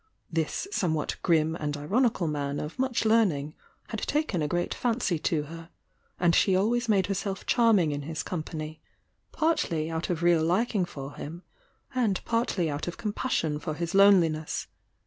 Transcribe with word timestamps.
This 0.31 0.67
somewhat 0.71 1.17
grim 1.21 1.55
and 1.55 1.77
ironical 1.77 2.25
man 2.27 2.59
of 2.59 2.79
much 2.79 3.05
learning 3.05 3.53
had 3.89 3.99
taken 3.99 4.41
a 4.41 4.47
great 4.47 4.73
fancy 4.73 5.19
to 5.19 5.43
her, 5.43 5.69
and 6.19 6.33
she 6.33 6.55
always 6.55 6.89
made 6.89 7.05
herself 7.05 7.45
charming 7.45 7.91
in 7.91 8.01
his 8.01 8.23
company, 8.23 8.81
partly 9.31 9.91
out 9.91 10.09
of 10.09 10.23
real 10.23 10.43
liking 10.43 10.85
for 10.85 11.13
him 11.13 11.43
and 11.93 12.19
partly 12.25 12.67
out 12.67 12.87
of 12.87 12.97
compassion 12.97 13.59
for 13.59 13.75
his 13.75 13.93
loneliness. 13.93 14.65